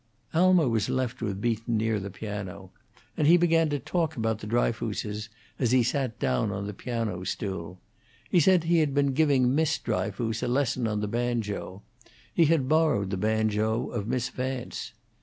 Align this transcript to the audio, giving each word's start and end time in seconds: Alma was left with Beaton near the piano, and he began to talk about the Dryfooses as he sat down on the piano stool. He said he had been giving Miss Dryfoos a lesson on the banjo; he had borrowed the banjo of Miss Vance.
Alma 0.33 0.67
was 0.67 0.89
left 0.89 1.21
with 1.21 1.39
Beaton 1.41 1.77
near 1.77 1.99
the 1.99 2.09
piano, 2.09 2.71
and 3.15 3.27
he 3.27 3.37
began 3.37 3.69
to 3.69 3.77
talk 3.77 4.17
about 4.17 4.39
the 4.39 4.47
Dryfooses 4.47 5.29
as 5.59 5.69
he 5.73 5.83
sat 5.83 6.17
down 6.17 6.51
on 6.51 6.65
the 6.65 6.73
piano 6.73 7.23
stool. 7.23 7.79
He 8.27 8.39
said 8.39 8.63
he 8.63 8.79
had 8.79 8.95
been 8.95 9.13
giving 9.13 9.53
Miss 9.53 9.77
Dryfoos 9.77 10.41
a 10.41 10.47
lesson 10.47 10.87
on 10.87 11.01
the 11.01 11.07
banjo; 11.07 11.83
he 12.33 12.45
had 12.45 12.67
borrowed 12.67 13.11
the 13.11 13.17
banjo 13.17 13.91
of 13.91 14.07
Miss 14.07 14.29
Vance. 14.29 14.93